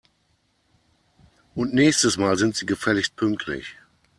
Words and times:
Und 1.53 1.75
nächstes 1.75 2.17
Mal 2.17 2.35
sind 2.35 2.55
Sie 2.55 2.65
gefälligst 2.65 3.15
pünktlich! 3.15 3.75